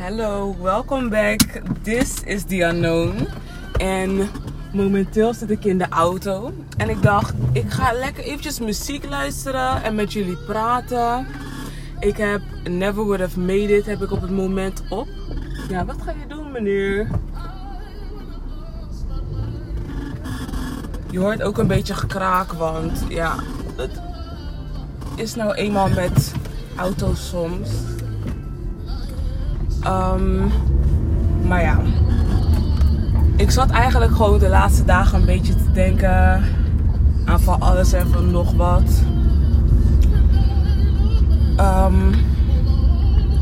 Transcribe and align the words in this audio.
Hello, 0.00 0.54
welcome 0.60 1.08
back. 1.10 1.62
This 1.82 2.22
is 2.24 2.44
The 2.44 2.60
Unknown. 2.60 3.28
En 3.76 4.28
momenteel 4.72 5.34
zit 5.34 5.50
ik 5.50 5.64
in 5.64 5.78
de 5.78 5.88
auto. 5.88 6.52
En 6.76 6.88
ik 6.88 7.02
dacht, 7.02 7.34
ik 7.52 7.70
ga 7.70 7.92
lekker 7.92 8.24
eventjes 8.24 8.60
muziek 8.60 9.08
luisteren 9.08 9.82
en 9.82 9.94
met 9.94 10.12
jullie 10.12 10.36
praten. 10.36 11.26
Ik 11.98 12.16
heb 12.16 12.40
Never 12.64 13.04
Would 13.04 13.20
Have 13.20 13.40
Made 13.40 13.76
It 13.76 13.86
heb 13.86 14.02
ik 14.02 14.10
op 14.10 14.20
het 14.20 14.30
moment 14.30 14.82
op. 14.88 15.08
Ja, 15.68 15.84
wat 15.84 16.02
ga 16.04 16.10
je 16.10 16.26
doen 16.26 16.52
meneer? 16.52 17.08
Je 21.10 21.18
hoort 21.18 21.42
ook 21.42 21.58
een 21.58 21.66
beetje 21.66 21.94
gekraak, 21.94 22.52
want 22.52 23.04
ja, 23.08 23.34
het 23.76 24.00
is 25.16 25.34
nou 25.34 25.54
eenmaal 25.54 25.88
met 25.88 26.32
auto's 26.76 27.28
soms. 27.28 27.70
Um, 29.86 30.52
maar 31.46 31.62
ja, 31.62 31.78
ik 33.36 33.50
zat 33.50 33.70
eigenlijk 33.70 34.12
gewoon 34.12 34.38
de 34.38 34.48
laatste 34.48 34.84
dagen 34.84 35.18
een 35.18 35.26
beetje 35.26 35.54
te 35.54 35.72
denken 35.72 36.42
aan 37.24 37.40
van 37.40 37.60
alles 37.60 37.92
en 37.92 38.06
van 38.06 38.30
nog 38.30 38.52
wat. 38.52 39.02
Um, 41.60 42.14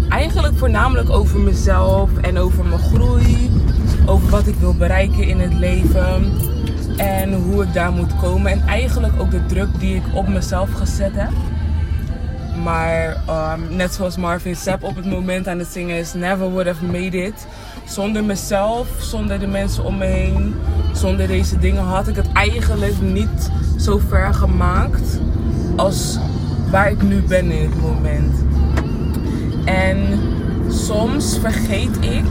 eigenlijk 0.09 0.59
voornamelijk 0.59 1.11
over 1.11 1.41
mezelf 1.41 2.11
en 2.21 2.39
over 2.39 2.65
mijn 2.65 2.81
groei, 2.81 3.51
over 4.07 4.31
wat 4.31 4.47
ik 4.47 4.55
wil 4.55 4.75
bereiken 4.75 5.29
in 5.29 5.41
het 5.41 5.55
leven 5.55 6.33
en 6.97 7.35
hoe 7.35 7.63
ik 7.63 7.73
daar 7.73 7.93
moet 7.93 8.17
komen. 8.17 8.53
En 8.53 8.63
eigenlijk 8.67 9.21
ook 9.21 9.31
de 9.31 9.47
druk 9.47 9.69
die 9.79 9.95
ik 9.95 10.03
op 10.15 10.29
mezelf 10.29 10.73
gezet 10.73 11.13
heb. 11.15 11.33
Maar 12.63 13.17
um, 13.29 13.77
net 13.77 13.95
zoals 13.95 14.17
Marvin 14.17 14.57
Sepp 14.57 14.83
op 14.83 14.97
het 14.97 15.07
moment 15.07 15.49
aan 15.49 15.59
het 15.59 15.69
zingen 15.69 15.97
is, 15.97 16.15
never 16.15 16.51
would 16.51 16.67
have 16.67 16.85
made 16.85 17.17
it. 17.17 17.47
Zonder 17.85 18.25
mezelf, 18.25 18.89
zonder 18.99 19.39
de 19.39 19.47
mensen 19.47 19.85
om 19.85 19.99
me 19.99 20.05
heen, 20.05 20.55
zonder 20.93 21.27
deze 21.27 21.59
dingen 21.59 21.83
had 21.83 22.09
ik 22.09 22.17
het 22.17 22.33
eigenlijk 22.33 23.01
niet 23.01 23.51
zo 23.79 24.01
ver 24.09 24.35
gemaakt 24.35 25.19
als 25.77 26.19
waar 26.71 26.91
ik 26.91 27.03
nu 27.03 27.23
ben 27.23 27.51
in 27.51 27.71
het 27.71 27.81
moment. 27.81 28.45
En 29.65 29.99
soms 30.69 31.39
vergeet 31.39 31.97
ik 32.01 32.27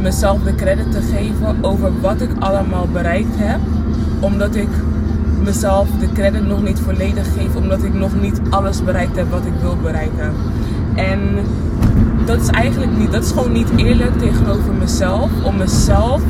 mezelf 0.00 0.42
de 0.42 0.54
credit 0.54 0.92
te 0.92 1.00
geven 1.00 1.64
over 1.64 2.00
wat 2.00 2.20
ik 2.20 2.30
allemaal 2.38 2.86
bereikt 2.86 3.36
heb, 3.36 3.60
omdat 4.20 4.54
ik 4.54 4.68
mezelf 5.48 5.88
de 6.00 6.12
credit 6.12 6.46
nog 6.46 6.62
niet 6.62 6.80
volledig 6.80 7.26
geef, 7.32 7.54
omdat 7.56 7.82
ik 7.82 7.94
nog 7.94 8.10
niet 8.20 8.40
alles 8.50 8.84
bereikt 8.84 9.16
heb 9.16 9.30
wat 9.30 9.46
ik 9.46 9.52
wil 9.60 9.76
bereiken. 9.82 10.32
En 10.94 11.20
dat 12.24 12.40
is 12.40 12.48
eigenlijk 12.48 12.98
niet, 12.98 13.12
dat 13.12 13.24
is 13.24 13.30
gewoon 13.30 13.52
niet 13.52 13.68
eerlijk 13.76 14.18
tegenover 14.18 14.72
mezelf, 14.78 15.30
om 15.44 15.56
mezelf 15.56 16.22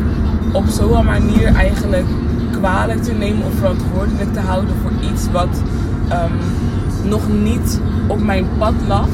op 0.52 0.64
zo'n 0.66 1.04
manier 1.04 1.54
eigenlijk 1.54 2.06
kwalijk 2.50 3.02
te 3.02 3.12
nemen 3.12 3.46
of 3.46 3.54
verantwoordelijk 3.54 4.32
te 4.32 4.40
houden 4.40 4.74
voor 4.82 5.10
iets 5.12 5.30
wat 5.32 5.62
um, 6.12 6.38
nog 7.08 7.22
niet 7.42 7.80
op 8.06 8.22
mijn 8.22 8.46
pad 8.58 8.74
lag. 8.86 9.08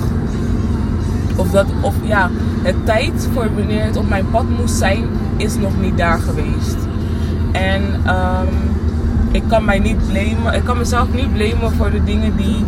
Of 1.37 1.51
dat, 1.51 1.67
of 1.81 1.95
ja, 2.03 2.31
het 2.63 2.77
tijd 2.85 3.29
voor 3.33 3.49
wanneer 3.55 3.85
het 3.85 3.97
op 3.97 4.09
mijn 4.09 4.31
pad 4.31 4.45
moest 4.59 4.75
zijn, 4.75 5.05
is 5.37 5.57
nog 5.57 5.73
niet 5.81 5.97
daar 5.97 6.19
geweest. 6.19 6.77
En 7.53 7.83
um, 8.07 8.49
ik 9.35 9.43
kan 9.49 9.65
mij 9.65 9.79
niet 9.79 10.09
blamen. 10.09 10.55
Ik 10.55 10.65
kan 10.65 10.79
mezelf 10.79 11.13
niet 11.13 11.33
blamen 11.33 11.73
voor 11.73 11.91
de 11.91 12.05
dingen 12.05 12.37
die. 12.37 12.65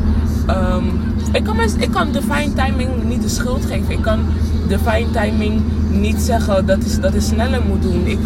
Um, 0.49 1.15
ik, 1.33 1.45
kan 1.45 1.61
ik 1.79 1.91
kan 1.91 2.13
divine 2.13 2.53
timing 2.53 3.05
niet 3.05 3.23
de 3.23 3.29
schuld 3.29 3.65
geven. 3.65 3.91
Ik 3.91 4.03
kan 4.03 4.21
divine 4.69 5.11
timing 5.11 5.63
niet 5.91 6.17
zeggen 6.21 6.67
dat 6.67 6.85
is, 6.85 7.01
dat 7.01 7.15
ik 7.15 7.21
sneller 7.21 7.63
moet 7.63 7.83
doen. 7.83 8.07
Ik 8.07 8.19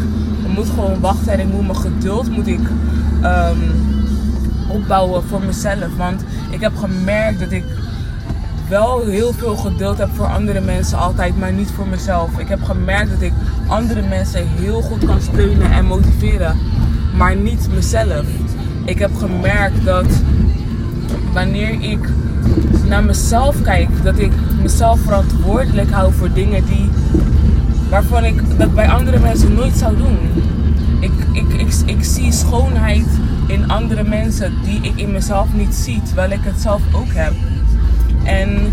moet 0.55 0.69
gewoon 0.69 1.01
wachten 1.01 1.33
en 1.33 1.41
ik 1.41 1.53
moet 1.53 1.67
mijn 1.67 1.77
geduld 1.77 2.31
moet 2.31 2.47
ik, 2.47 2.61
um, 3.25 3.59
opbouwen 4.69 5.23
voor 5.23 5.41
mezelf. 5.43 5.97
Want 5.97 6.25
ik 6.51 6.61
heb 6.61 6.77
gemerkt 6.77 7.41
dat 7.41 7.51
ik 7.51 7.65
wel 8.69 9.07
heel 9.07 9.33
veel 9.33 9.57
geduld 9.57 9.99
heb 9.99 10.09
voor 10.15 10.27
andere 10.27 10.61
mensen 10.61 10.99
altijd, 10.99 11.39
maar 11.39 11.53
niet 11.53 11.71
voor 11.71 11.87
mezelf. 11.87 12.39
Ik 12.39 12.49
heb 12.49 12.63
gemerkt 12.63 13.11
dat 13.11 13.21
ik 13.21 13.33
andere 13.67 14.03
mensen 14.09 14.47
heel 14.49 14.81
goed 14.81 15.05
kan 15.05 15.21
steunen 15.21 15.71
en 15.73 15.85
motiveren 15.85 16.57
maar 17.17 17.37
niet 17.37 17.69
mezelf. 17.75 18.25
Ik 18.85 18.99
heb 18.99 19.15
gemerkt 19.17 19.85
dat 19.85 20.07
wanneer 21.33 21.81
ik 21.81 22.09
naar 22.87 23.05
mezelf 23.05 23.63
kijk, 23.63 23.89
dat 24.03 24.19
ik 24.19 24.33
mezelf 24.63 25.01
verantwoordelijk 25.01 25.91
hou 25.91 26.13
voor 26.13 26.33
dingen 26.33 26.65
die 26.65 26.91
waarvan 27.91 28.25
ik 28.25 28.59
dat 28.59 28.75
bij 28.75 28.89
andere 28.89 29.19
mensen 29.19 29.55
nooit 29.55 29.77
zou 29.77 29.97
doen. 29.97 30.19
Ik, 31.01 31.13
ik, 31.33 31.53
ik, 31.53 31.73
ik 31.85 32.05
zie 32.05 32.33
schoonheid 32.33 33.07
in 33.47 33.71
andere 33.71 34.05
mensen 34.05 34.53
die 34.65 34.81
ik 34.83 34.93
in 34.97 35.13
mezelf 35.13 35.55
niet 35.55 35.75
zie, 35.75 36.03
terwijl 36.03 36.31
ik 36.31 36.41
het 36.43 36.61
zelf 36.61 36.83
ook 36.93 37.13
heb. 37.13 37.33
En 38.25 38.73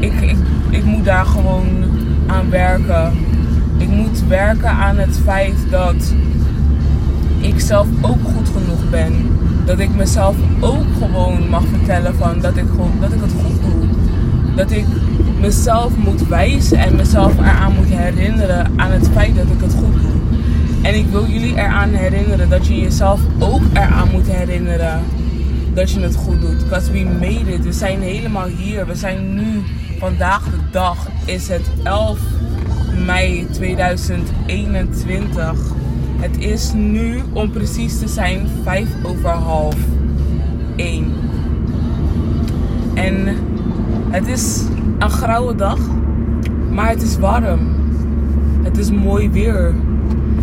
ik, 0.00 0.12
ik, 0.20 0.36
ik 0.70 0.84
moet 0.84 1.04
daar 1.04 1.24
gewoon 1.24 1.66
aan 2.26 2.50
werken. 2.50 3.12
Ik 3.78 3.88
moet 3.88 4.26
werken 4.28 4.70
aan 4.70 4.98
het 4.98 5.20
feit 5.24 5.56
dat 5.70 6.14
ik 7.40 7.60
zelf 7.60 7.86
ook 8.00 8.18
goed 8.34 8.48
genoeg 8.48 8.90
ben. 8.90 9.38
Dat 9.66 9.78
ik 9.78 9.94
mezelf 9.94 10.36
ook 10.60 10.86
gewoon 10.98 11.48
mag 11.48 11.64
vertellen 11.66 12.14
van 12.14 12.40
dat 12.40 12.56
ik, 12.56 12.66
gewoon, 12.70 12.92
dat 13.00 13.12
ik 13.12 13.20
het 13.20 13.32
goed 13.32 13.60
doe. 13.60 13.88
Dat 14.56 14.70
ik 14.70 14.86
mezelf 15.40 15.96
moet 15.96 16.28
wijzen 16.28 16.78
en 16.78 16.96
mezelf 16.96 17.38
eraan 17.38 17.74
moet 17.74 17.88
herinneren 17.88 18.72
aan 18.76 18.90
het 18.90 19.08
feit 19.12 19.36
dat 19.36 19.44
ik 19.44 19.60
het 19.60 19.74
goed 19.74 19.92
doe. 19.92 20.10
En 20.82 20.94
ik 20.94 21.06
wil 21.06 21.26
jullie 21.26 21.54
eraan 21.54 21.90
herinneren 21.90 22.48
dat 22.48 22.66
je 22.66 22.80
jezelf 22.80 23.20
ook 23.38 23.62
eraan 23.72 24.10
moet 24.10 24.26
herinneren 24.26 25.02
dat 25.74 25.90
je 25.90 26.00
het 26.00 26.16
goed 26.16 26.40
doet. 26.40 26.58
Because 26.58 26.92
we 26.92 27.04
made 27.04 27.52
it. 27.52 27.64
We 27.64 27.72
zijn 27.72 28.00
helemaal 28.00 28.46
hier. 28.46 28.86
We 28.86 28.94
zijn 28.94 29.34
nu, 29.34 29.62
vandaag 29.98 30.44
de 30.44 30.58
dag 30.70 31.08
is 31.24 31.48
het 31.48 31.70
11 31.82 32.18
mei 33.06 33.46
2021. 33.50 35.78
Het 36.20 36.38
is 36.38 36.72
nu, 36.72 37.20
om 37.32 37.50
precies 37.50 37.98
te 37.98 38.08
zijn, 38.08 38.48
vijf 38.62 38.88
over 39.02 39.28
half 39.28 39.76
één. 40.76 41.12
En 42.94 43.36
het 44.10 44.26
is 44.26 44.64
een 44.98 45.10
grauwe 45.10 45.54
dag, 45.54 45.78
maar 46.70 46.88
het 46.88 47.02
is 47.02 47.18
warm. 47.18 47.58
Het 48.62 48.78
is 48.78 48.90
mooi 48.90 49.30
weer. 49.30 49.74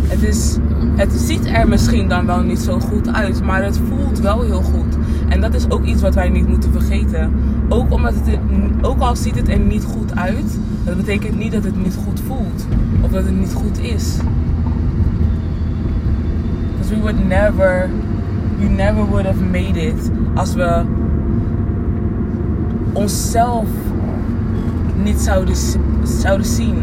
Het, 0.02 0.22
is, 0.22 0.56
het 0.96 1.12
ziet 1.12 1.46
er 1.46 1.68
misschien 1.68 2.08
dan 2.08 2.26
wel 2.26 2.40
niet 2.40 2.58
zo 2.58 2.80
goed 2.80 3.12
uit, 3.12 3.42
maar 3.42 3.64
het 3.64 3.80
voelt 3.88 4.18
wel 4.18 4.42
heel 4.42 4.62
goed. 4.62 4.96
En 5.28 5.40
dat 5.40 5.54
is 5.54 5.70
ook 5.70 5.84
iets 5.84 6.02
wat 6.02 6.14
wij 6.14 6.28
niet 6.28 6.48
moeten 6.48 6.72
vergeten. 6.72 7.32
Ook, 7.68 7.92
omdat 7.92 8.14
het, 8.14 8.38
ook 8.82 9.00
al 9.00 9.16
ziet 9.16 9.34
het 9.34 9.48
er 9.48 9.58
niet 9.58 9.84
goed 9.84 10.16
uit, 10.16 10.58
dat 10.84 10.96
betekent 10.96 11.38
niet 11.38 11.52
dat 11.52 11.64
het 11.64 11.82
niet 11.82 11.98
goed 12.04 12.20
voelt. 12.26 12.66
Of 13.00 13.10
dat 13.10 13.24
het 13.24 13.38
niet 13.38 13.52
goed 13.52 13.78
is. 13.78 14.16
We 16.88 16.96
would 16.96 17.26
never, 17.26 17.88
we 18.58 18.68
never 18.68 19.04
would 19.04 19.26
have 19.26 19.42
made 19.42 19.76
it 19.76 20.10
als 20.34 20.54
we 20.54 20.84
onszelf 22.92 23.66
niet 25.02 25.20
zouden, 25.20 25.54
zouden 26.02 26.46
zien. 26.46 26.76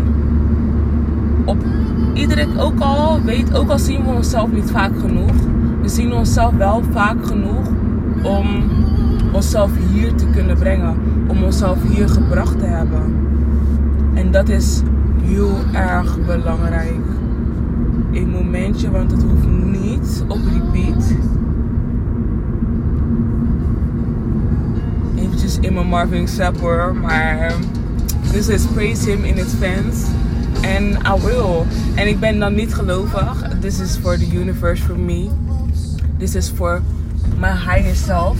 Op 1.45 1.57
iedere, 2.13 2.47
ook 2.57 2.79
al 2.79 3.21
weet, 3.21 3.57
ook 3.57 3.69
al 3.69 3.79
zien 3.79 4.03
we 4.03 4.09
onszelf 4.09 4.51
niet 4.51 4.71
vaak 4.71 4.99
genoeg, 4.99 5.35
we 5.81 5.87
zien 5.87 6.13
onszelf 6.13 6.53
wel 6.53 6.83
vaak 6.91 7.25
genoeg 7.25 7.67
om 8.23 8.45
onszelf 9.33 9.71
hier 9.91 10.15
te 10.15 10.25
kunnen 10.25 10.57
brengen, 10.57 10.95
om 11.27 11.43
onszelf 11.43 11.77
hier 11.93 12.09
gebracht 12.09 12.59
te 12.59 12.65
hebben. 12.65 13.15
En 14.13 14.31
dat 14.31 14.49
is 14.49 14.81
heel 15.23 15.55
erg 15.73 16.17
belangrijk. 16.25 17.03
Een 18.11 18.29
momentje, 18.29 18.91
want 18.91 19.11
het 19.11 19.23
hoeft 19.23 19.47
niet 19.47 19.84
op 20.27 20.39
repeat. 20.53 21.03
Eventjes 25.15 25.57
in 25.59 25.73
mijn 25.73 25.87
Marvin 25.87 26.27
Sapper, 26.27 26.95
maar 26.95 27.53
dus 28.31 28.47
is 28.47 28.65
praise 28.65 29.09
him 29.09 29.23
in 29.23 29.39
advance. 29.39 30.05
En 30.61 30.83
I 30.83 31.21
will. 31.25 31.63
En 31.95 32.07
ik 32.07 32.19
ben 32.19 32.39
dan 32.39 32.55
niet 32.55 32.73
gelovig. 32.73 33.47
This 33.59 33.79
is 33.79 33.97
for 33.97 34.17
the 34.17 34.27
universe 34.33 34.83
for 34.83 34.99
me. 34.99 35.29
This 36.17 36.35
is 36.35 36.49
for 36.49 36.81
my 37.37 37.51
higher 37.51 37.95
self. 37.95 38.37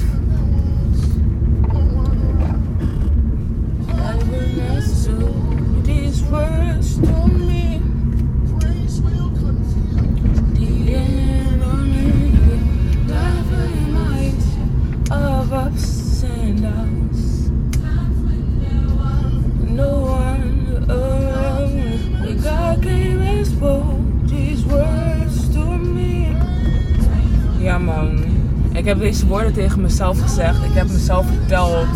Woorden 29.28 29.54
tegen 29.54 29.82
mezelf 29.82 30.22
gezegd. 30.22 30.64
Ik 30.64 30.74
heb 30.74 30.88
mezelf 30.92 31.26
verteld 31.26 31.88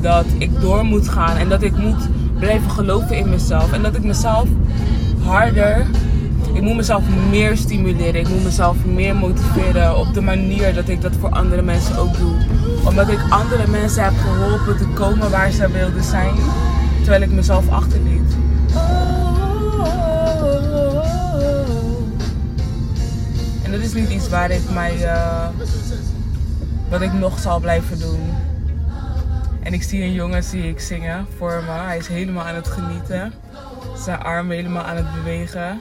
dat 0.00 0.24
ik 0.38 0.60
door 0.60 0.84
moet 0.84 1.08
gaan. 1.08 1.36
En 1.36 1.48
dat 1.48 1.62
ik 1.62 1.76
moet 1.76 2.08
blijven 2.38 2.70
geloven 2.70 3.16
in 3.16 3.28
mezelf. 3.28 3.72
En 3.72 3.82
dat 3.82 3.96
ik 3.96 4.04
mezelf 4.04 4.48
harder. 5.22 5.86
Ik 6.52 6.62
moet 6.62 6.76
mezelf 6.76 7.02
meer 7.30 7.56
stimuleren. 7.56 8.20
Ik 8.20 8.28
moet 8.28 8.44
mezelf 8.44 8.84
meer 8.84 9.16
motiveren 9.16 9.98
op 9.98 10.14
de 10.14 10.20
manier 10.20 10.74
dat 10.74 10.88
ik 10.88 11.00
dat 11.00 11.12
voor 11.20 11.30
andere 11.30 11.62
mensen 11.62 11.96
ook 11.98 12.18
doe. 12.18 12.34
Omdat 12.84 13.08
ik 13.08 13.18
andere 13.28 13.66
mensen 13.66 14.04
heb 14.04 14.14
geholpen 14.16 14.76
te 14.76 14.86
komen 14.94 15.30
waar 15.30 15.50
ze 15.50 15.70
wilden 15.70 16.04
zijn. 16.04 16.34
Terwijl 17.02 17.22
ik 17.22 17.32
mezelf 17.32 17.68
achterliet. 17.68 18.34
En 23.62 23.72
dat 23.72 23.80
is 23.80 23.92
niet 23.92 24.10
iets 24.10 24.28
waar 24.28 24.50
ik 24.50 24.62
mij. 24.74 24.96
Uh, 25.02 25.46
wat 26.88 27.00
ik 27.00 27.12
nog 27.12 27.38
zal 27.38 27.60
blijven 27.60 27.98
doen. 27.98 28.34
En 29.62 29.72
ik 29.72 29.82
zie 29.82 30.02
een 30.02 30.12
jongen 30.12 30.42
zie 30.42 30.68
ik 30.68 30.80
zingen 30.80 31.26
voor 31.36 31.62
me. 31.66 31.70
Hij 31.70 31.96
is 31.96 32.06
helemaal 32.06 32.44
aan 32.44 32.54
het 32.54 32.68
genieten. 32.68 33.32
Zijn 33.96 34.18
arm 34.22 34.50
helemaal 34.50 34.82
aan 34.82 34.96
het 34.96 35.12
bewegen. 35.14 35.80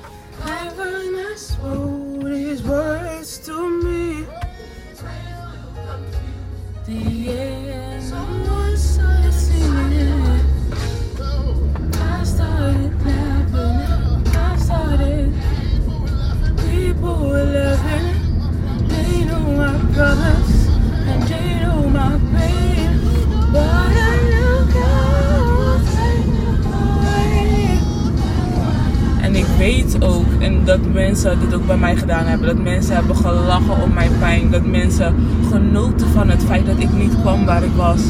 Mensen 31.16 31.40
dit 31.40 31.54
ook 31.54 31.68
bij 31.68 31.78
mij 31.78 31.96
gedaan 31.96 32.26
hebben, 32.26 32.48
dat 32.48 32.64
mensen 32.64 32.96
hebben 32.96 33.16
gelachen 33.16 33.82
om 33.84 33.94
mijn 33.94 34.12
pijn, 34.20 34.52
dat 34.52 34.66
mensen 34.66 35.16
genoten 35.52 36.08
van 36.08 36.30
het 36.30 36.44
feit 36.44 36.66
dat 36.66 36.80
ik 36.80 36.94
niet 36.94 37.22
kwam 37.22 37.46
waar 37.46 37.64
ik 37.64 37.76
was, 37.76 38.02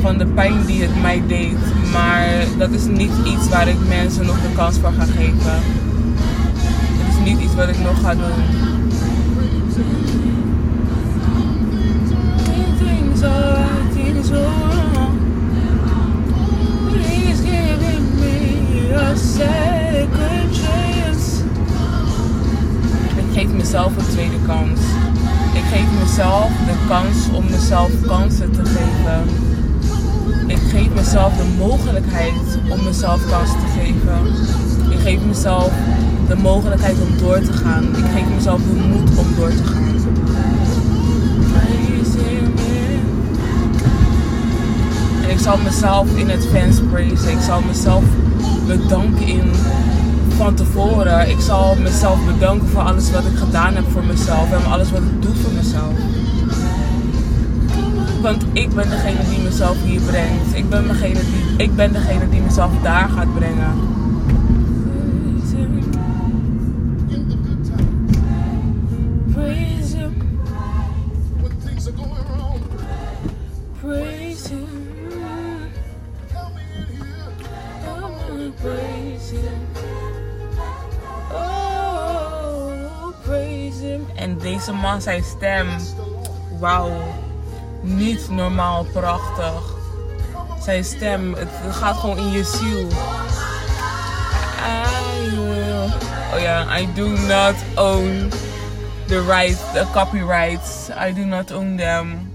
van 0.00 0.18
de 0.18 0.26
pijn 0.26 0.66
die 0.66 0.82
het 0.82 1.02
mij 1.02 1.22
deed. 1.26 1.56
Maar 1.92 2.26
dat 2.58 2.70
is 2.70 2.86
niet 2.86 3.12
iets 3.24 3.48
waar 3.48 3.68
ik 3.68 3.88
mensen 3.88 4.26
nog 4.26 4.36
de 4.40 4.52
kans 4.54 4.78
voor 4.78 4.92
ga 4.98 5.04
geven. 5.04 5.60
Het 6.98 7.08
is 7.08 7.30
niet 7.32 7.40
iets 7.40 7.54
wat 7.54 7.68
ik 7.68 7.78
nog 7.78 8.00
ga 8.00 8.14
doen. 8.14 8.70
Geef 23.32 23.52
mezelf 23.52 23.96
een 23.96 24.12
tweede 24.12 24.36
kans. 24.46 24.80
Ik 25.54 25.64
geef 25.72 25.86
mezelf 26.00 26.50
de 26.66 26.86
kans 26.88 27.30
om 27.32 27.44
mezelf 27.50 27.90
kansen 28.06 28.50
te 28.50 28.64
geven. 28.64 29.24
Ik 30.46 30.58
geef 30.70 30.94
mezelf 30.94 31.36
de 31.36 31.54
mogelijkheid 31.58 32.58
om 32.70 32.84
mezelf 32.84 33.30
kansen 33.30 33.58
te 33.58 33.80
geven. 33.80 34.20
Ik 34.92 34.98
geef 34.98 35.24
mezelf 35.26 35.72
de 36.28 36.36
mogelijkheid 36.36 36.96
om 37.00 37.18
door 37.18 37.40
te 37.40 37.52
gaan. 37.52 37.82
Ik 37.82 38.04
geef 38.14 38.34
mezelf 38.34 38.60
de 38.60 38.88
moed 38.88 39.18
om 39.18 39.26
door 39.36 39.50
te 39.50 39.64
gaan. 39.64 39.80
En 45.22 45.30
ik 45.30 45.38
zal 45.38 45.58
mezelf 45.58 46.16
in 46.16 46.28
het 46.28 46.46
fans 46.46 46.80
praisen. 46.90 47.30
Ik 47.30 47.40
zal 47.40 47.60
mezelf 47.60 48.04
bedanken 48.66 49.26
in 49.26 49.50
van 50.36 50.54
tevoren. 50.54 51.30
Ik 51.30 51.40
zal 51.40 51.76
mezelf 51.76 52.24
bedanken 52.26 52.68
voor 52.68 52.82
alles 52.82 53.10
wat 53.10 53.24
ik 53.24 53.36
gedaan 53.38 53.74
heb 53.74 53.84
voor 53.90 54.04
mezelf 54.04 54.52
en 54.52 54.70
alles 54.70 54.90
wat 54.90 55.00
ik 55.00 55.22
doe 55.22 55.34
voor 55.34 55.52
mezelf. 55.52 55.92
Want 58.22 58.44
ik 58.52 58.74
ben 58.74 58.90
degene 58.90 59.28
die 59.30 59.38
mezelf 59.38 59.76
hier 59.84 60.00
brengt. 60.00 60.54
Ik 60.54 60.68
ben 60.68 60.88
degene 60.88 61.20
die, 61.20 61.66
ik 61.66 61.76
ben 61.76 61.92
degene 61.92 62.28
die 62.28 62.40
mezelf 62.40 62.70
daar 62.82 63.08
gaat 63.08 63.34
brengen. 63.34 64.01
Deze 84.42 84.72
man, 84.72 85.02
zijn 85.02 85.24
stem, 85.24 85.68
wauw, 86.58 86.92
niet 87.80 88.28
normaal 88.30 88.84
prachtig. 88.92 89.74
Zijn 90.60 90.84
stem, 90.84 91.34
het 91.34 91.48
gaat 91.70 91.96
gewoon 91.96 92.18
in 92.18 92.30
je 92.30 92.44
ziel. 92.44 92.88
I 94.62 95.30
will. 95.36 95.90
Oh 96.34 96.40
ja, 96.40 96.78
I 96.78 96.92
do 96.94 97.08
not 97.08 97.54
own 97.74 98.30
the 99.06 99.24
rights, 99.26 99.60
the 99.72 99.86
copyrights. 99.92 100.88
I 101.08 101.12
do 101.12 101.24
not 101.24 101.50
own 101.52 101.76
them. 101.76 102.30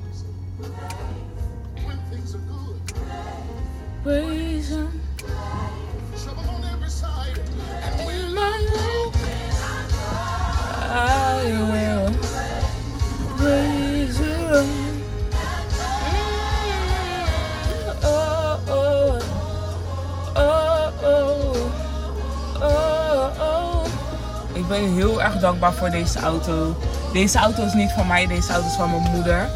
Dankbaar 25.39 25.73
voor 25.73 25.89
deze 25.89 26.19
auto. 26.19 26.75
Deze 27.13 27.37
auto 27.37 27.65
is 27.65 27.73
niet 27.73 27.91
van 27.91 28.07
mij, 28.07 28.27
deze 28.27 28.51
auto 28.51 28.67
is 28.67 28.75
van 28.75 28.89
mijn 28.89 29.11
moeder. 29.11 29.49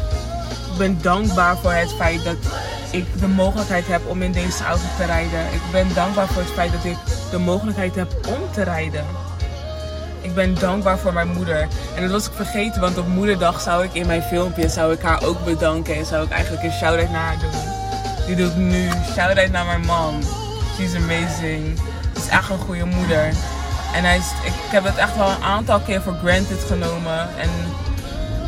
Ik 0.72 0.78
ben 0.78 0.98
dankbaar 1.02 1.56
voor 1.56 1.72
het 1.72 1.92
feit 1.92 2.24
dat 2.24 2.36
ik 2.90 3.20
de 3.20 3.28
mogelijkheid 3.28 3.86
heb 3.86 4.00
om 4.06 4.22
in 4.22 4.32
deze 4.32 4.64
auto 4.64 4.84
te 4.96 5.04
rijden. 5.04 5.40
Ik 5.52 5.62
ben 5.72 5.94
dankbaar 5.94 6.26
voor 6.26 6.42
het 6.42 6.50
feit 6.50 6.72
dat 6.72 6.84
ik 6.84 6.96
de 7.30 7.38
mogelijkheid 7.38 7.94
heb 7.94 8.12
om 8.28 8.52
te 8.52 8.62
rijden. 8.62 9.04
Ik 10.20 10.34
ben 10.34 10.54
dankbaar 10.54 10.98
voor 10.98 11.12
mijn 11.12 11.28
moeder. 11.28 11.68
En 11.94 12.02
dat 12.02 12.10
was 12.10 12.26
ik 12.26 12.32
vergeten, 12.34 12.80
want 12.80 12.98
op 12.98 13.06
moederdag 13.06 13.60
zou 13.60 13.84
ik 13.84 13.94
in 13.94 14.06
mijn 14.06 14.22
filmpje 14.22 14.68
zou 14.68 14.92
ik 14.92 15.02
haar 15.02 15.22
ook 15.22 15.44
bedanken. 15.44 15.94
En 15.94 16.06
zou 16.06 16.24
ik 16.24 16.30
eigenlijk 16.30 16.62
een 16.62 16.72
shout-out 16.72 17.10
naar 17.10 17.24
haar 17.24 17.38
doen. 17.38 17.60
Die 18.26 18.36
doe 18.36 18.46
ik 18.46 18.56
nu. 18.56 18.90
Shout-out 19.14 19.50
naar 19.50 19.64
mijn 19.64 19.86
man. 19.86 20.22
She's 20.76 20.94
amazing. 20.94 21.78
Ze 22.14 22.20
is 22.20 22.28
echt 22.28 22.50
een 22.50 22.58
goede 22.58 22.84
moeder. 22.84 23.32
En 23.92 24.04
hij 24.04 24.16
ik, 24.16 24.52
heb 24.70 24.84
het 24.84 24.96
echt 24.96 25.16
wel 25.16 25.30
een 25.30 25.42
aantal 25.42 25.80
keer 25.80 26.02
voor 26.02 26.14
granted 26.24 26.64
genomen. 26.66 27.28
En 27.38 27.50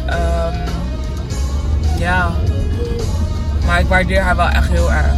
um, 0.06 0.60
ja, 1.98 2.30
maar 3.66 3.80
ik 3.80 3.86
waardeer 3.86 4.20
haar 4.20 4.36
wel 4.36 4.48
echt 4.48 4.68
heel 4.68 4.92
erg. 4.92 5.12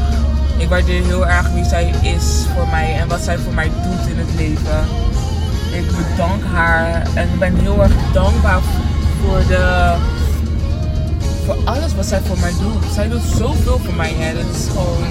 Ik 0.57 0.69
waardeer 0.69 1.05
heel 1.05 1.27
erg 1.27 1.51
wie 1.51 1.65
zij 1.65 1.95
is 2.03 2.45
voor 2.55 2.69
mij 2.69 2.95
en 2.95 3.09
wat 3.09 3.21
zij 3.21 3.39
voor 3.39 3.55
mij 3.55 3.71
doet 3.83 4.07
in 4.09 4.19
het 4.19 4.35
leven. 4.37 4.85
Ik 5.73 5.87
bedank 5.87 6.45
haar 6.53 7.03
en 7.15 7.29
ik 7.29 7.39
ben 7.39 7.57
heel 7.57 7.83
erg 7.83 7.93
dankbaar 8.13 8.61
voor 9.23 9.47
de 9.47 9.95
voor 11.47 11.57
alles 11.65 11.95
wat 11.95 12.07
zij 12.07 12.21
voor 12.21 12.39
mij 12.39 12.53
doet. 12.61 12.93
Zij 12.93 13.09
doet 13.09 13.23
zoveel 13.37 13.79
voor 13.79 13.95
mij. 13.95 14.13
Hè. 14.17 14.35
Dat 14.35 14.55
is 14.55 14.69
gewoon 14.69 15.07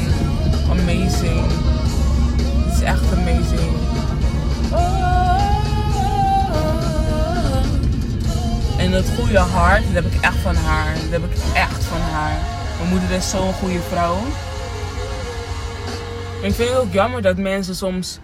amazing. 0.70 1.75
Goede 9.18 9.38
hart, 9.38 9.84
dat 9.84 10.04
heb 10.04 10.14
ik 10.14 10.22
echt 10.22 10.38
van 10.38 10.56
haar. 10.56 10.94
Dat 10.94 11.22
heb 11.22 11.24
ik 11.24 11.38
echt 11.54 11.84
van 11.84 12.02
haar. 12.02 12.40
Mijn 12.78 12.90
moeder 12.90 13.12
is 13.12 13.30
zo'n 13.30 13.54
goede 13.54 13.80
vrouw. 13.80 14.18
ik 16.42 16.54
vind 16.54 16.70
het 16.70 16.78
ook 16.78 16.94
jammer 16.94 17.22
dat 17.22 17.38
mensen 17.38 17.76
soms. 17.76 18.20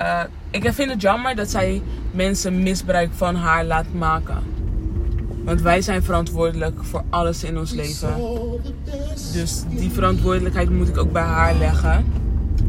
Uh, 0.00 0.20
ik 0.50 0.72
vind 0.72 0.90
het 0.90 1.00
jammer 1.00 1.36
dat 1.36 1.50
zij 1.50 1.82
mensen 2.10 2.62
misbruik 2.62 3.10
van 3.16 3.34
haar 3.34 3.64
laat 3.64 3.92
maken. 3.92 4.42
Want 5.44 5.60
wij 5.60 5.82
zijn 5.82 6.02
verantwoordelijk 6.02 6.84
voor 6.84 7.02
alles 7.10 7.44
in 7.44 7.58
ons 7.58 7.72
leven. 7.72 8.14
Dus 9.32 9.62
die 9.68 9.90
verantwoordelijkheid 9.90 10.70
moet 10.70 10.88
ik 10.88 10.98
ook 10.98 11.12
bij 11.12 11.22
haar 11.22 11.54
leggen. 11.54 12.04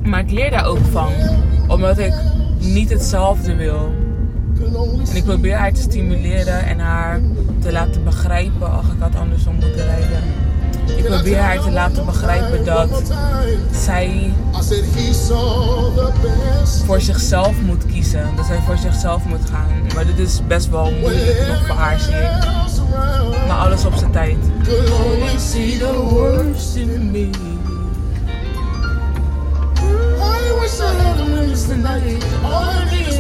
Maar 0.04 0.20
ik 0.20 0.32
leer 0.32 0.52
daar 0.52 0.66
ook 0.66 0.86
van. 0.92 1.12
Omdat 1.68 1.98
ik 1.98 2.14
niet 2.60 2.90
hetzelfde 2.90 3.56
wil. 3.56 4.01
En 5.10 5.16
ik 5.16 5.24
probeer 5.24 5.56
haar 5.56 5.74
te 5.74 5.82
stimuleren 5.82 6.66
en 6.66 6.80
haar 6.80 7.20
te 7.60 7.72
laten 7.72 8.04
begrijpen. 8.04 8.72
Ach, 8.72 8.92
ik 8.92 9.00
had 9.00 9.16
andersom 9.16 9.56
moeten 9.56 9.86
rijden. 9.86 10.24
Ik 10.98 11.06
probeer 11.06 11.38
haar 11.38 11.62
te 11.62 11.72
laten 11.72 12.06
begrijpen 12.06 12.66
dat 12.66 13.14
zij 13.72 14.34
voor 16.86 17.02
zichzelf 17.02 17.62
moet 17.62 17.86
kiezen. 17.86 18.30
Dat 18.36 18.46
zij 18.46 18.60
voor 18.66 18.78
zichzelf 18.78 19.26
moet 19.26 19.50
gaan. 19.50 19.94
Maar 19.96 20.06
dit 20.06 20.18
is 20.18 20.42
best 20.48 20.70
wel 20.70 20.92
moeilijk 20.92 21.48
nog 21.48 21.68
voor 21.68 21.76
haar, 21.76 22.00
zie 22.00 22.14
ik. 22.14 22.30
Maar 23.48 23.58
alles 23.58 23.86
op 23.86 23.94
zijn 23.96 24.12
tijd. 24.12 24.38
I 30.24 30.54
wish 30.62 30.80
I 30.80 30.84
had 30.84 31.20
a 31.20 31.26
tonight. 31.68 32.24
All 32.44 32.70
I 32.70 32.86
need. 32.92 33.12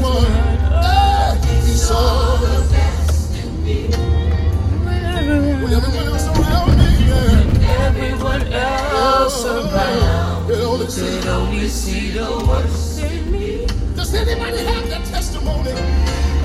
Could 11.22 11.28
only 11.28 11.68
see 11.68 12.12
the 12.12 12.46
worst 12.48 13.02
in 13.02 13.32
me. 13.32 13.66
Does 13.96 14.14
anybody 14.14 14.58
have 14.66 14.90
that 14.90 15.06
testimony? 15.06 15.72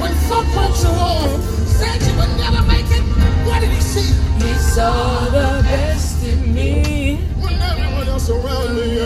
When 0.01 0.15
said 1.67 2.03
you 2.03 2.15
would 2.19 2.37
never 2.37 2.63
make 2.63 2.87
it, 2.91 3.03
what 3.47 3.61
did 3.61 3.71
he 3.71 3.81
see? 3.81 4.13
He 4.45 4.55
saw 4.55 5.25
the 5.27 5.63
best 5.65 6.25
in 6.25 6.55
me. 6.55 7.17
When 7.41 7.55
everyone 7.55 8.09
else 8.09 8.29
around 8.29 8.77
me. 8.77 9.05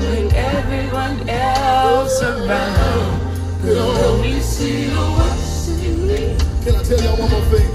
When 0.00 0.32
everyone 0.34 1.28
else 1.28 2.22
around 2.22 3.31
could 3.62 3.76
only 3.78 4.40
see 4.40 4.88
me. 4.88 6.36
Can 6.64 6.74
I 6.74 6.82
tell 6.82 7.00
y'all 7.00 7.16
one 7.16 7.30
more 7.30 7.40
thing? 7.42 7.70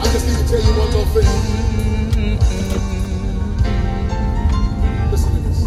I 0.00 0.04
just 0.12 0.26
need 0.26 0.38
to 0.38 0.44
tell 0.48 0.60
you 0.60 0.72
one 0.78 0.90
more 0.92 1.06
thing. 1.14 1.30
Listen 5.12 5.30
to 5.32 5.40
this. 5.48 5.60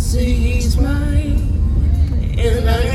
See, 0.00 0.32
he's 0.34 0.76
mine, 0.76 1.38
and 2.38 2.70
I 2.70 2.89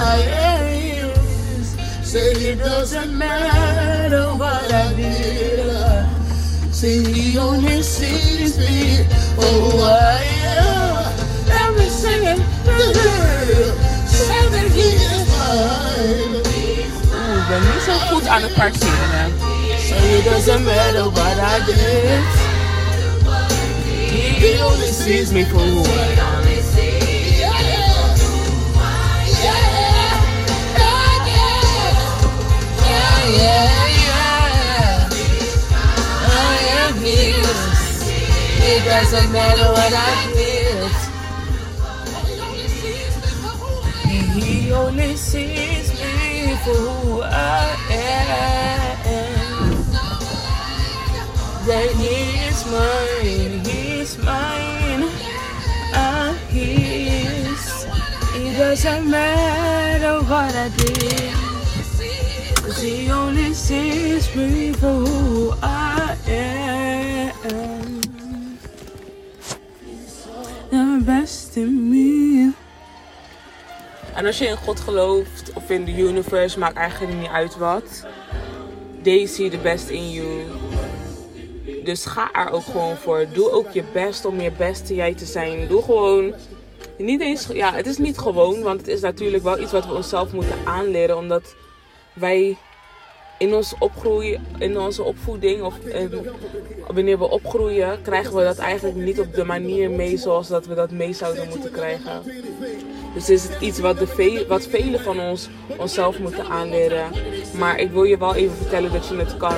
I 0.00 0.18
am. 0.22 1.14
Say 2.02 2.32
It 2.50 2.58
doesn't 2.58 3.16
matter 3.16 4.26
what 4.34 4.72
I 4.72 4.94
did. 4.94 6.74
See, 6.74 7.04
he 7.12 7.38
only 7.38 7.82
sees 7.82 8.58
me 8.58 9.04
for 9.36 9.44
who 9.44 9.82
I 9.82 10.22
am. 10.56 11.04
Let 11.46 11.74
me 11.78 11.86
sing 11.88 12.22
it. 12.32 12.40
Say 14.08 14.42
that 14.54 14.68
he 14.72 14.88
is 15.12 15.22
mine. 15.36 16.40
Oeh, 17.12 17.36
ik 17.36 17.48
ben 17.48 17.60
niet 17.60 17.82
zo 17.84 17.92
goed 17.92 18.26
aan 18.26 18.42
het 18.42 18.54
parkeren. 18.54 19.30
Say 19.78 20.18
it 20.18 20.24
doesn't 20.24 20.64
matter 20.64 21.04
what 21.10 21.36
I 21.38 21.64
did. 21.66 22.24
He 24.40 24.62
only 24.62 24.92
sees 24.92 25.30
me 25.32 25.44
for 25.44 25.60
who 25.60 25.82
I 25.84 26.18
am. 26.18 26.39
Yeah, 33.30 33.86
yeah. 34.04 35.08
I 36.12 36.56
am. 36.82 36.96
It 38.62 38.84
doesn't 38.84 39.30
matter 39.32 39.68
what 39.72 39.92
I 39.92 40.32
did. 40.34 40.92
He 44.34 44.72
only 44.72 45.16
sees 45.16 45.88
me 46.00 46.56
for 46.64 46.74
who 46.74 47.22
I 47.22 47.76
am. 47.90 48.20
Mine, 52.70 53.62
mine, 54.18 55.10
I'm 55.92 56.36
his. 56.48 57.86
It 58.34 58.58
doesn't 58.58 59.10
matter 59.10 60.20
what 60.22 60.54
I 60.54 60.68
did. 60.76 61.39
Cause 62.80 62.88
he 62.88 63.12
only 63.12 63.52
sees 63.52 64.34
me 64.34 64.72
for 64.72 65.04
I 65.62 66.16
am. 66.28 68.00
The 70.70 71.02
best 71.04 71.56
in 71.56 71.88
me. 71.88 72.52
En 74.14 74.26
als 74.26 74.38
je 74.38 74.46
in 74.46 74.56
God 74.56 74.80
gelooft 74.80 75.52
of 75.54 75.70
in 75.70 75.84
de 75.84 75.98
universe, 75.98 76.58
maakt 76.58 76.76
eigenlijk 76.76 77.18
niet 77.18 77.28
uit 77.28 77.56
wat. 77.56 78.06
They 79.02 79.26
see 79.26 79.50
the 79.50 79.58
best 79.58 79.88
in 79.88 80.10
you. 80.10 80.44
Dus 81.84 82.06
ga 82.06 82.32
er 82.32 82.50
ook 82.50 82.64
gewoon 82.64 82.96
voor. 82.96 83.26
Doe 83.32 83.50
ook 83.50 83.70
je 83.70 83.84
best 83.92 84.24
om 84.24 84.40
je 84.40 84.50
beste 84.50 84.94
jij 84.94 85.14
te 85.14 85.24
zijn. 85.24 85.68
Doe 85.68 85.82
gewoon. 85.82 86.34
Niet 86.98 87.20
eens, 87.20 87.46
ja, 87.52 87.72
het 87.72 87.86
is 87.86 87.98
niet 87.98 88.18
gewoon, 88.18 88.62
want 88.62 88.80
het 88.80 88.88
is 88.88 89.00
natuurlijk 89.00 89.42
wel 89.42 89.58
iets 89.58 89.72
wat 89.72 89.86
we 89.86 89.94
onszelf 89.94 90.32
moeten 90.32 90.56
aanleren. 90.64 91.16
Omdat 91.16 91.54
wij 92.12 92.56
in, 93.40 93.54
ons 93.54 93.74
opgroeien, 93.78 94.46
in 94.58 94.78
onze 94.78 95.02
opvoeding 95.02 95.62
of 95.62 95.74
wanneer 96.86 97.18
we 97.18 97.30
opgroeien, 97.30 98.02
krijgen 98.02 98.36
we 98.36 98.42
dat 98.42 98.58
eigenlijk 98.58 98.96
niet 98.96 99.20
op 99.20 99.34
de 99.34 99.44
manier 99.44 99.90
mee 99.90 100.16
zoals 100.16 100.48
dat 100.48 100.66
we 100.66 100.74
dat 100.74 100.90
mee 100.90 101.12
zouden 101.12 101.48
moeten 101.48 101.70
krijgen. 101.70 102.22
Dus 103.14 103.30
is 103.30 103.42
het 103.42 103.60
iets 103.60 103.78
wat, 103.78 103.98
de 103.98 104.44
wat 104.48 104.66
velen 104.66 105.00
van 105.00 105.20
ons 105.20 105.48
onszelf 105.76 106.18
moeten 106.18 106.46
aanleren. 106.46 107.10
Maar 107.58 107.78
ik 107.78 107.90
wil 107.90 108.04
je 108.04 108.18
wel 108.18 108.34
even 108.34 108.56
vertellen 108.56 108.92
dat 108.92 109.08
je 109.08 109.16
het 109.16 109.36
kan. 109.36 109.56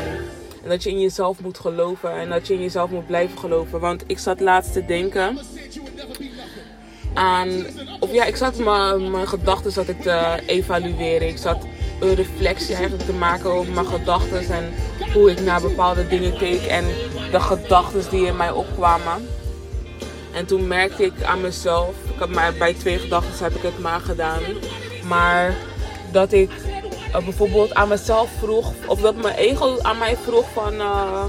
En 0.62 0.68
dat 0.68 0.82
je 0.82 0.90
in 0.90 1.00
jezelf 1.00 1.40
moet 1.40 1.58
geloven. 1.58 2.12
En 2.12 2.28
dat 2.28 2.46
je 2.46 2.54
in 2.54 2.60
jezelf 2.60 2.90
moet 2.90 3.06
blijven 3.06 3.38
geloven. 3.38 3.80
Want 3.80 4.04
ik 4.06 4.18
zat 4.18 4.40
laatst 4.40 4.72
te 4.72 4.84
denken 4.84 5.38
aan. 7.14 7.66
Of 8.00 8.12
ja, 8.12 8.24
ik 8.24 8.36
zat 8.36 8.58
mijn 8.58 9.28
gedachten 9.28 9.72
zat 9.72 9.88
ik 9.88 10.00
te 10.00 10.40
evalueren. 10.46 11.28
Ik 11.28 11.38
zat 11.38 11.66
een 12.02 12.14
reflectie 12.14 12.74
eigenlijk 12.74 13.04
te 13.04 13.12
maken 13.12 13.50
over 13.50 13.72
mijn 13.72 13.86
gedachten. 13.86 14.48
En 14.48 14.72
hoe 15.12 15.30
ik 15.30 15.40
naar 15.40 15.60
bepaalde 15.60 16.08
dingen 16.08 16.36
keek. 16.36 16.62
En 16.62 16.84
de 17.30 17.40
gedachten 17.40 18.10
die 18.10 18.26
in 18.26 18.36
mij 18.36 18.50
opkwamen. 18.50 19.28
En 20.32 20.46
toen 20.46 20.66
merkte 20.66 21.04
ik 21.04 21.22
aan 21.22 21.40
mezelf. 21.40 21.94
Ik 22.14 22.18
heb 22.18 22.28
maar 22.28 22.52
bij 22.52 22.74
twee 22.74 22.98
gedachten 22.98 23.44
heb 23.44 23.54
ik 23.54 23.62
het 23.62 23.78
maar 23.78 24.00
gedaan. 24.00 24.42
Maar 25.08 25.54
dat 26.12 26.32
ik 26.32 26.50
uh, 27.08 27.24
bijvoorbeeld 27.24 27.74
aan 27.74 27.88
mezelf 27.88 28.30
vroeg. 28.38 28.72
Of 28.86 29.00
dat 29.00 29.16
mijn 29.16 29.34
ego 29.34 29.78
aan 29.82 29.98
mij 29.98 30.16
vroeg 30.16 30.52
van. 30.52 30.74
Uh, 30.74 31.24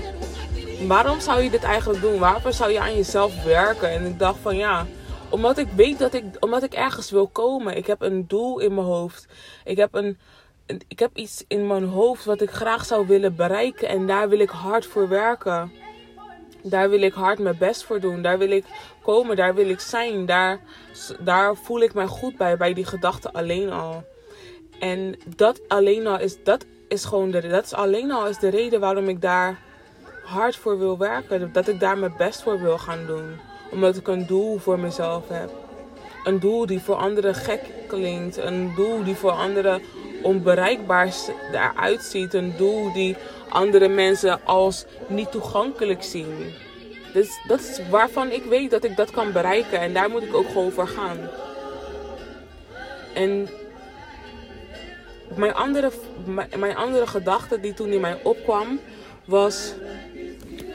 waarom 0.88 1.20
zou 1.20 1.42
je 1.42 1.50
dit 1.50 1.64
eigenlijk 1.64 2.02
doen? 2.02 2.20
Waarvoor 2.20 2.54
zou 2.54 2.72
je 2.72 2.80
aan 2.80 2.96
jezelf 2.96 3.44
werken? 3.44 3.90
En 3.90 4.06
ik 4.06 4.20
dacht 4.20 4.38
van 4.42 4.58
ja 4.58 4.86
omdat 5.34 5.58
ik 5.58 5.68
weet 5.76 6.00
dat 6.00 6.14
ik, 6.14 6.24
omdat 6.40 6.64
ik 6.64 6.74
ergens 6.74 7.12
wil 7.12 7.28
komen. 7.28 7.78
Ik 7.78 7.88
heb 7.88 8.02
een 8.02 8.28
doel 8.28 8.60
in 8.60 8.74
mijn 8.74 8.88
hoofd. 8.88 9.28
Ik 9.64 9.78
heb, 9.78 9.94
een, 9.94 10.18
ik 10.66 11.00
heb 11.00 11.18
iets 11.18 11.44
in 11.48 11.68
mijn 11.68 11.84
hoofd 11.84 12.26
wat 12.26 12.42
ik 12.42 12.50
graag 12.50 12.86
zou 12.86 13.08
willen 13.08 13.36
bereiken. 13.36 13.88
En 13.88 14.08
daar 14.08 14.30
wil 14.30 14.40
ik 14.40 14.50
hard 14.50 14.86
voor 14.86 15.08
werken. 15.08 15.72
Daar 16.64 16.90
wil 16.90 17.02
ik 17.02 17.14
hard 17.14 17.40
mijn 17.40 17.58
best 17.58 17.84
voor 17.84 18.00
doen. 18.00 18.22
Daar 18.22 18.38
wil 18.38 18.52
ik 18.52 18.66
komen. 19.02 19.36
Daar 19.36 19.56
wil 19.56 19.70
ik 19.70 19.80
zijn. 19.80 20.26
Daar, 20.26 20.60
daar 21.20 21.56
voel 21.56 21.82
ik 21.82 21.94
mij 21.94 22.08
goed 22.08 22.38
bij. 22.38 22.58
Bij 22.58 22.74
die 22.74 22.86
gedachten 22.86 23.32
alleen 23.32 23.72
al. 23.72 24.04
En 24.80 25.16
dat 25.36 25.62
alleen 25.68 26.08
al 26.08 26.20
is, 26.20 26.44
dat 26.44 26.66
is 26.88 27.06
gewoon 27.06 27.32
de, 27.32 27.48
dat 27.48 27.64
is 27.64 27.74
alleen 27.74 28.12
al 28.12 28.28
is 28.28 28.40
de 28.40 28.50
reden 28.50 28.80
waarom 28.80 29.10
ik 29.10 29.22
daar 29.22 29.60
hard 30.24 30.56
voor 30.56 30.80
wil 30.80 30.98
werken. 30.98 31.54
Dat 31.54 31.68
ik 31.68 31.80
daar 31.80 31.98
mijn 31.98 32.14
best 32.18 32.42
voor 32.42 32.62
wil 32.62 32.78
gaan 32.78 33.06
doen 33.06 33.40
omdat 33.74 33.96
ik 33.96 34.08
een 34.08 34.26
doel 34.26 34.58
voor 34.58 34.80
mezelf 34.80 35.28
heb. 35.28 35.52
Een 36.24 36.40
doel 36.40 36.66
die 36.66 36.80
voor 36.80 36.96
anderen 36.96 37.36
gek 37.36 37.62
klinkt. 37.88 38.38
Een 38.38 38.74
doel 38.76 39.04
die 39.04 39.16
voor 39.16 39.32
anderen 39.32 39.82
onbereikbaar 40.24 41.14
eruit 41.52 42.02
ziet. 42.02 42.34
Een 42.34 42.54
doel 42.58 42.94
die 42.94 43.16
andere 43.50 43.88
mensen 43.88 44.40
als 44.44 44.86
niet 45.08 45.32
toegankelijk 45.32 46.04
zien. 46.04 46.54
Dus 47.14 47.40
dat 47.48 47.60
is 47.60 47.80
waarvan 47.90 48.32
ik 48.32 48.44
weet 48.44 48.72
dat 48.72 48.84
ik 48.84 48.96
dat 48.96 49.12
kan 49.12 49.32
bereiken. 49.32 49.80
En 49.80 49.94
daar 49.94 50.10
moet 50.10 50.24
ik 50.24 50.36
ook 50.36 50.48
gewoon 50.48 50.72
voor 50.72 50.88
gaan. 50.88 51.18
En 53.14 53.50
mijn 55.36 55.54
andere, 55.54 55.92
mijn 56.58 56.76
andere 56.76 57.08
gedachte 57.08 57.60
die 57.60 57.74
toen 57.74 57.92
in 57.92 58.02
mij 58.02 58.20
opkwam 58.24 58.80
was... 59.26 59.74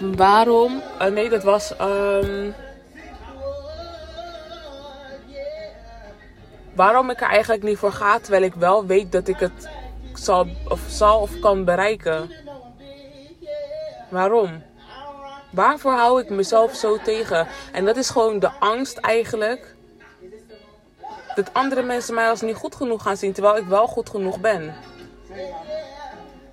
Waarom... 0.00 0.82
Uh, 1.00 1.06
nee, 1.06 1.28
dat 1.28 1.42
was... 1.42 1.72
Um, 1.80 2.54
waarom 6.78 7.10
ik 7.10 7.20
er 7.20 7.28
eigenlijk 7.28 7.62
niet 7.62 7.78
voor 7.78 7.92
ga, 7.92 8.18
terwijl 8.18 8.42
ik 8.42 8.54
wel 8.54 8.86
weet 8.86 9.12
dat 9.12 9.28
ik 9.28 9.38
het 9.38 9.68
zal 10.14 10.46
of, 10.68 10.80
zal 10.88 11.20
of 11.20 11.40
kan 11.40 11.64
bereiken. 11.64 12.30
Waarom? 14.08 14.62
Waarvoor 15.50 15.92
hou 15.92 16.20
ik 16.20 16.30
mezelf 16.30 16.74
zo 16.74 16.98
tegen? 17.04 17.46
En 17.72 17.84
dat 17.84 17.96
is 17.96 18.10
gewoon 18.10 18.38
de 18.38 18.50
angst 18.58 18.96
eigenlijk. 18.96 19.74
Dat 21.34 21.52
andere 21.52 21.82
mensen 21.82 22.14
mij 22.14 22.28
als 22.28 22.40
niet 22.40 22.56
goed 22.56 22.74
genoeg 22.74 23.02
gaan 23.02 23.16
zien, 23.16 23.32
terwijl 23.32 23.56
ik 23.56 23.66
wel 23.66 23.86
goed 23.86 24.10
genoeg 24.10 24.40
ben. 24.40 24.74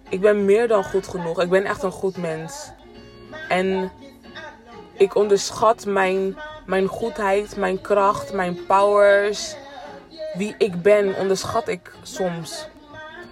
Ik 0.09 0.21
ben 0.21 0.45
meer 0.45 0.67
dan 0.67 0.83
goed 0.83 1.07
genoeg. 1.07 1.41
Ik 1.41 1.49
ben 1.49 1.65
echt 1.65 1.83
een 1.83 1.91
goed 1.91 2.17
mens. 2.17 2.71
En 3.49 3.91
ik 4.93 5.15
onderschat 5.15 5.85
mijn, 5.85 6.37
mijn 6.65 6.87
goedheid, 6.87 7.57
mijn 7.57 7.81
kracht, 7.81 8.33
mijn 8.33 8.65
powers. 8.65 9.55
Wie 10.37 10.55
ik 10.57 10.81
ben, 10.81 11.15
onderschat 11.15 11.67
ik 11.67 11.91
soms. 12.01 12.67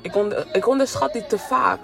Ik, 0.01 0.15
ik 0.51 0.67
onderschat 0.67 1.13
die 1.13 1.25
te 1.25 1.37
vaak. 1.37 1.79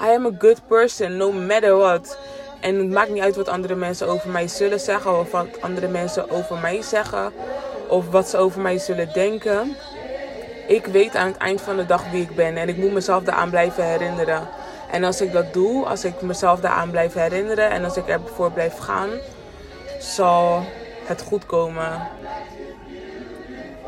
I 0.00 0.14
am 0.14 0.26
a 0.26 0.30
good 0.38 0.66
person, 0.66 1.16
no 1.16 1.32
matter 1.32 1.76
what. 1.76 2.18
En 2.60 2.74
het 2.74 2.90
maakt 2.90 3.10
niet 3.10 3.22
uit 3.22 3.36
wat 3.36 3.48
andere 3.48 3.74
mensen 3.74 4.08
over 4.08 4.30
mij 4.30 4.48
zullen 4.48 4.80
zeggen, 4.80 5.18
of 5.18 5.30
wat 5.30 5.46
andere 5.60 5.88
mensen 5.88 6.30
over 6.30 6.56
mij 6.56 6.82
zeggen, 6.82 7.32
of 7.88 8.10
wat 8.10 8.28
ze 8.28 8.36
over 8.36 8.60
mij 8.60 8.78
zullen 8.78 9.12
denken. 9.12 9.76
Ik 10.66 10.86
weet 10.86 11.16
aan 11.16 11.26
het 11.26 11.36
eind 11.36 11.60
van 11.60 11.76
de 11.76 11.86
dag 11.86 12.10
wie 12.10 12.22
ik 12.22 12.34
ben 12.34 12.56
en 12.56 12.68
ik 12.68 12.76
moet 12.76 12.92
mezelf 12.92 13.22
daaraan 13.22 13.50
blijven 13.50 13.84
herinneren. 13.84 14.48
En 14.90 15.04
als 15.04 15.20
ik 15.20 15.32
dat 15.32 15.52
doe, 15.52 15.86
als 15.86 16.04
ik 16.04 16.20
mezelf 16.20 16.60
daaraan 16.60 16.90
blijf 16.90 17.14
herinneren 17.14 17.70
en 17.70 17.84
als 17.84 17.96
ik 17.96 18.08
ervoor 18.08 18.52
blijf 18.52 18.78
gaan, 18.78 19.08
zal 20.00 20.64
het 21.04 21.22
goed 21.22 21.46
komen. 21.46 22.08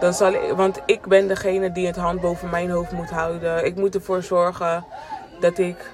Dan 0.00 0.12
zal 0.12 0.32
ik, 0.32 0.52
want 0.56 0.80
ik 0.86 1.06
ben 1.06 1.28
degene 1.28 1.72
die 1.72 1.86
het 1.86 1.96
hand 1.96 2.20
boven 2.20 2.50
mijn 2.50 2.70
hoofd 2.70 2.92
moet 2.92 3.10
houden. 3.10 3.64
Ik 3.64 3.76
moet 3.76 3.94
ervoor 3.94 4.22
zorgen 4.22 4.84
dat 5.40 5.58
ik 5.58 5.90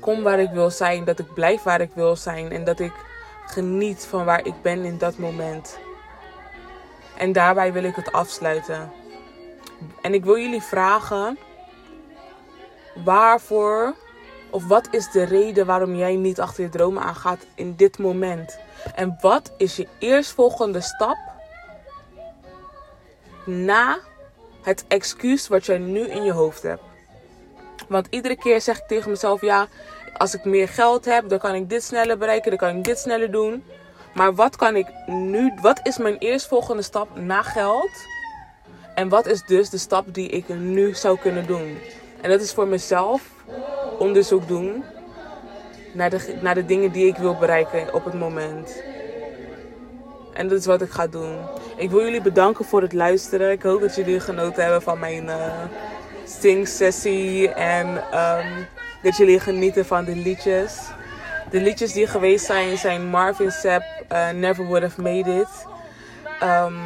kom 0.00 0.22
waar 0.22 0.38
ik 0.38 0.50
wil 0.50 0.70
zijn, 0.70 1.04
dat 1.04 1.18
ik 1.18 1.34
blijf 1.34 1.62
waar 1.62 1.80
ik 1.80 1.90
wil 1.94 2.16
zijn 2.16 2.52
en 2.52 2.64
dat 2.64 2.80
ik 2.80 2.92
geniet 3.46 4.06
van 4.06 4.24
waar 4.24 4.46
ik 4.46 4.62
ben 4.62 4.84
in 4.84 4.98
dat 4.98 5.18
moment. 5.18 5.78
En 7.16 7.32
daarbij 7.32 7.72
wil 7.72 7.84
ik 7.84 7.96
het 7.96 8.12
afsluiten. 8.12 8.90
En 10.02 10.14
ik 10.14 10.24
wil 10.24 10.38
jullie 10.38 10.62
vragen: 10.62 11.38
waarvoor 13.04 13.94
of 14.50 14.66
wat 14.66 14.88
is 14.90 15.10
de 15.10 15.22
reden 15.22 15.66
waarom 15.66 15.94
jij 15.94 16.16
niet 16.16 16.40
achter 16.40 16.62
je 16.62 16.68
dromen 16.68 17.02
aangaat 17.02 17.46
in 17.54 17.74
dit 17.76 17.98
moment? 17.98 18.58
En 18.94 19.16
wat 19.20 19.52
is 19.56 19.76
je 19.76 19.88
eerstvolgende 19.98 20.80
stap 20.80 21.16
na 23.46 23.98
het 24.62 24.84
excuus 24.88 25.48
wat 25.48 25.66
jij 25.66 25.78
nu 25.78 26.00
in 26.00 26.24
je 26.24 26.32
hoofd 26.32 26.62
hebt? 26.62 26.82
Want 27.88 28.06
iedere 28.10 28.36
keer 28.36 28.60
zeg 28.60 28.78
ik 28.78 28.86
tegen 28.86 29.10
mezelf: 29.10 29.40
ja, 29.40 29.66
als 30.16 30.34
ik 30.34 30.44
meer 30.44 30.68
geld 30.68 31.04
heb, 31.04 31.28
dan 31.28 31.38
kan 31.38 31.54
ik 31.54 31.68
dit 31.68 31.82
sneller 31.82 32.18
bereiken, 32.18 32.50
dan 32.50 32.58
kan 32.58 32.76
ik 32.76 32.84
dit 32.84 32.98
sneller 32.98 33.30
doen. 33.30 33.64
Maar 34.14 34.34
wat 34.34 34.56
kan 34.56 34.76
ik 34.76 34.86
nu, 35.06 35.52
wat 35.60 35.80
is 35.82 35.98
mijn 35.98 36.18
eerstvolgende 36.18 36.82
stap 36.82 37.16
na 37.16 37.42
geld? 37.42 37.90
En 38.94 39.08
wat 39.08 39.26
is 39.26 39.42
dus 39.42 39.70
de 39.70 39.78
stap 39.78 40.14
die 40.14 40.28
ik 40.28 40.48
nu 40.48 40.94
zou 40.94 41.18
kunnen 41.18 41.46
doen? 41.46 41.78
En 42.20 42.30
dat 42.30 42.40
is 42.40 42.52
voor 42.52 42.66
mezelf 42.66 43.22
onderzoek 43.98 44.48
doen 44.48 44.84
naar 45.92 46.10
de, 46.10 46.38
naar 46.40 46.54
de 46.54 46.64
dingen 46.64 46.92
die 46.92 47.06
ik 47.06 47.16
wil 47.16 47.34
bereiken 47.34 47.94
op 47.94 48.04
het 48.04 48.14
moment. 48.14 48.82
En 50.32 50.48
dat 50.48 50.58
is 50.58 50.66
wat 50.66 50.82
ik 50.82 50.90
ga 50.90 51.06
doen. 51.06 51.38
Ik 51.76 51.90
wil 51.90 52.02
jullie 52.02 52.22
bedanken 52.22 52.64
voor 52.64 52.82
het 52.82 52.92
luisteren. 52.92 53.50
Ik 53.50 53.62
hoop 53.62 53.80
dat 53.80 53.94
jullie 53.94 54.20
genoten 54.20 54.62
hebben 54.62 54.82
van 54.82 54.98
mijn 54.98 55.24
uh, 55.24 55.52
sing-sessie. 56.24 57.48
En 57.48 57.86
um, 57.88 58.66
dat 59.02 59.16
jullie 59.16 59.40
genieten 59.40 59.86
van 59.86 60.04
de 60.04 60.16
liedjes. 60.16 60.78
De 61.50 61.60
liedjes 61.60 61.92
die 61.92 62.06
geweest 62.06 62.46
zijn 62.46 62.78
zijn 62.78 63.06
Marvin 63.06 63.50
Sapp, 63.50 63.84
uh, 64.12 64.30
Never 64.30 64.66
Would 64.66 64.82
Have 64.82 65.02
Made 65.02 65.40
It. 65.40 65.66
Um, 66.42 66.76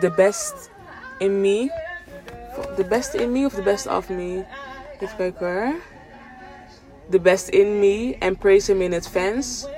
the 0.00 0.10
Best 0.16 0.70
in 1.18 1.40
Me. 1.40 1.72
The 2.76 2.84
Best 2.84 3.14
in 3.14 3.32
Me 3.32 3.44
of 3.44 3.52
The 3.52 3.62
Best 3.62 3.86
of 3.86 4.08
Me? 4.08 4.44
Even 5.00 5.16
kijken 5.16 5.46
hoor. 5.46 5.74
The 7.10 7.20
Best 7.20 7.48
in 7.48 7.78
Me 7.78 8.16
en 8.18 8.36
Praise 8.36 8.72
Him 8.72 8.80
in 8.80 8.94
Advance. 8.94 9.68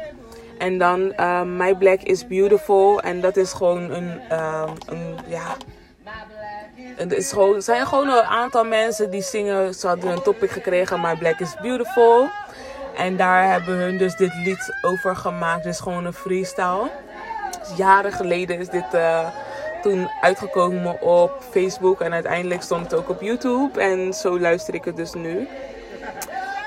En 0.59 0.79
dan 0.79 1.13
uh, 1.17 1.43
My 1.43 1.75
Black 1.75 2.01
is 2.01 2.27
Beautiful. 2.27 3.01
En 3.01 3.21
dat 3.21 3.37
is 3.37 3.53
gewoon 3.53 3.91
een, 3.91 4.21
uh, 4.33 4.71
een 4.87 5.19
ja. 5.27 5.57
Het 6.97 7.13
is 7.13 7.33
gewoon, 7.33 7.63
zijn 7.63 7.87
gewoon 7.87 8.09
een 8.09 8.23
aantal 8.23 8.65
mensen 8.65 9.11
die 9.11 9.23
zingen. 9.23 9.75
Ze 9.75 9.87
hadden 9.87 10.11
een 10.11 10.23
topic 10.23 10.51
gekregen, 10.51 11.01
My 11.01 11.17
Black 11.17 11.41
is 11.41 11.57
Beautiful. 11.63 12.29
En 12.97 13.17
daar 13.17 13.51
hebben 13.51 13.75
hun 13.75 13.99
dus 13.99 14.17
dit 14.17 14.35
lied 14.35 14.79
over 14.83 15.17
gemaakt. 15.17 15.65
Is 15.67 15.81
gewoon 15.81 16.05
een 16.05 16.13
freestyle. 16.13 16.91
Dus 17.61 17.77
jaren 17.77 18.13
geleden 18.13 18.59
is 18.59 18.69
dit 18.69 18.95
uh, 18.95 19.29
toen 19.83 20.11
uitgekomen 20.21 21.01
op 21.03 21.43
Facebook. 21.51 22.01
En 22.01 22.13
uiteindelijk 22.13 22.63
stond 22.63 22.91
het 22.91 22.95
ook 22.95 23.09
op 23.09 23.21
YouTube. 23.21 23.81
En 23.81 24.15
zo 24.15 24.41
luister 24.41 24.75
ik 24.75 24.85
het 24.85 24.97
dus 24.97 25.13
nu. 25.13 25.49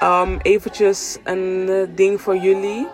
Um, 0.04 0.40
eventjes 0.42 1.18
een 1.24 1.66
uh, 1.70 1.88
ding 1.90 2.22
voor 2.22 2.36
jullie. 2.36 2.88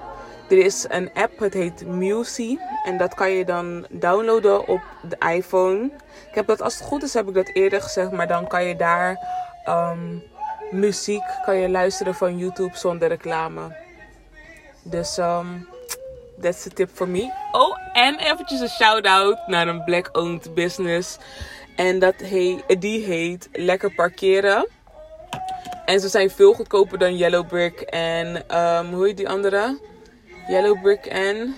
Er 0.50 0.58
is 0.58 0.86
een 0.90 1.10
app, 1.14 1.40
het 1.40 1.54
heet 1.54 1.86
Musy. 1.88 2.58
En 2.84 2.98
dat 2.98 3.14
kan 3.14 3.32
je 3.32 3.46
dan 3.46 3.86
downloaden 3.90 4.68
op 4.68 4.82
de 5.10 5.34
iPhone. 5.34 5.86
Ik 6.30 6.36
heb 6.36 6.48
dat, 6.48 6.62
als 6.62 6.74
het 6.74 6.84
goed 6.84 7.04
is, 7.04 7.14
heb 7.14 7.28
ik 7.28 7.34
dat 7.34 7.50
eerder 7.54 7.82
gezegd. 7.82 8.12
Maar 8.12 8.28
dan 8.28 8.48
kan 8.48 8.64
je 8.64 8.76
daar 8.76 9.20
um, 9.68 10.24
muziek 10.72 11.24
kan 11.46 11.56
je 11.56 11.70
luisteren 11.70 12.16
van 12.16 12.38
YouTube 12.38 12.78
zonder 12.78 13.08
reclame. 13.08 13.76
Dus 14.84 15.18
um, 15.18 15.68
that's 16.42 16.64
the 16.64 16.70
tip 16.70 16.90
for 16.94 17.08
me. 17.08 17.32
Oh, 17.52 17.78
en 17.94 18.20
eventjes 18.20 18.60
een 18.60 18.70
shout-out 18.70 19.48
naar 19.48 19.68
een 19.68 19.84
black-owned 19.84 20.54
business. 20.54 21.18
En 21.76 22.00
dat 22.00 22.16
heet, 22.16 22.64
die 22.82 23.06
heet 23.06 23.50
Lekker 23.52 23.94
Parkeren. 23.94 24.68
En 25.86 26.00
ze 26.00 26.08
zijn 26.08 26.30
veel 26.30 26.54
goedkoper 26.54 26.98
dan 26.98 27.18
Yellow 27.18 27.48
Brick 27.48 27.82
en 27.82 28.58
um, 28.58 28.94
hoe 28.94 29.06
heet 29.06 29.18
die 29.18 29.30
andere? 29.30 29.80
Yellow 30.48 30.82
Brick 30.82 31.06
en 31.06 31.56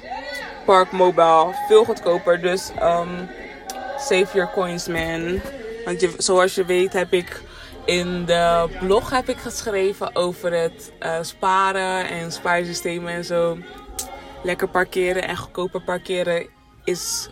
Park 0.65 0.91
Mobile. 0.91 1.53
Veel 1.67 1.85
goedkoper. 1.85 2.41
Dus 2.41 2.71
um, 2.81 3.29
save 3.97 4.27
your 4.33 4.51
coins, 4.51 4.87
man. 4.87 5.41
Want 5.85 6.07
zoals 6.17 6.55
je 6.55 6.65
weet 6.65 6.93
heb 6.93 7.13
ik 7.13 7.41
in 7.85 8.25
de 8.25 8.69
blog 8.79 9.09
heb 9.09 9.29
ik 9.29 9.37
geschreven 9.37 10.15
over 10.15 10.53
het 10.53 10.91
uh, 10.99 11.17
sparen 11.21 12.07
en 12.09 12.31
spaarsystemen 12.31 13.13
en 13.13 13.25
zo. 13.25 13.57
Lekker 14.43 14.67
parkeren 14.67 15.23
en 15.23 15.37
goedkoper 15.37 15.81
parkeren 15.81 16.47
is 16.83 17.29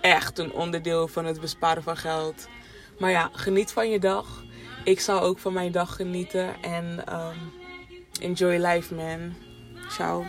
echt 0.00 0.38
een 0.38 0.52
onderdeel 0.52 1.08
van 1.08 1.24
het 1.24 1.40
besparen 1.40 1.82
van 1.82 1.96
geld. 1.96 2.48
Maar 2.98 3.10
ja, 3.10 3.30
geniet 3.32 3.72
van 3.72 3.90
je 3.90 3.98
dag. 3.98 4.44
Ik 4.84 5.00
zal 5.00 5.20
ook 5.20 5.38
van 5.38 5.52
mijn 5.52 5.72
dag 5.72 5.96
genieten. 5.96 6.62
En 6.62 7.04
um, 7.12 7.52
enjoy 8.20 8.56
life, 8.66 8.94
man. 8.94 9.34
Ciao. 9.88 10.24